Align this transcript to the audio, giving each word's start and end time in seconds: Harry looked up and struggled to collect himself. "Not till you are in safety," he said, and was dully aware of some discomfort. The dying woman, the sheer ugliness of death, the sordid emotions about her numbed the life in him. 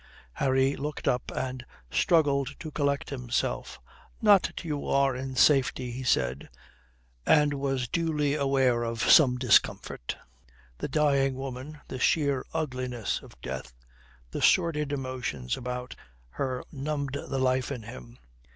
Harry 0.33 0.75
looked 0.75 1.07
up 1.07 1.29
and 1.35 1.63
struggled 1.91 2.55
to 2.59 2.71
collect 2.71 3.11
himself. 3.11 3.79
"Not 4.19 4.51
till 4.57 4.67
you 4.67 4.87
are 4.87 5.15
in 5.15 5.35
safety," 5.35 5.91
he 5.91 6.01
said, 6.01 6.49
and 7.23 7.53
was 7.53 7.87
dully 7.87 8.33
aware 8.33 8.81
of 8.81 9.03
some 9.03 9.37
discomfort. 9.37 10.17
The 10.79 10.87
dying 10.87 11.35
woman, 11.35 11.81
the 11.87 11.99
sheer 11.99 12.43
ugliness 12.51 13.21
of 13.21 13.39
death, 13.41 13.73
the 14.31 14.41
sordid 14.41 14.91
emotions 14.91 15.55
about 15.55 15.95
her 16.29 16.63
numbed 16.71 17.13
the 17.13 17.37
life 17.37 17.71
in 17.71 17.83
him. 17.83 18.17